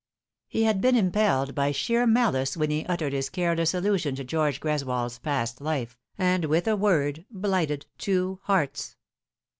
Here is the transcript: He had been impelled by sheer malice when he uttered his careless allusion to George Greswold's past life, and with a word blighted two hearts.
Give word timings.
He 0.47 0.63
had 0.63 0.81
been 0.81 0.95
impelled 0.95 1.53
by 1.53 1.71
sheer 1.71 2.07
malice 2.07 2.57
when 2.57 2.71
he 2.71 2.87
uttered 2.87 3.13
his 3.13 3.29
careless 3.29 3.71
allusion 3.75 4.15
to 4.15 4.23
George 4.23 4.59
Greswold's 4.59 5.19
past 5.19 5.61
life, 5.61 5.95
and 6.17 6.45
with 6.45 6.67
a 6.67 6.75
word 6.75 7.25
blighted 7.29 7.85
two 7.99 8.39
hearts. 8.45 8.95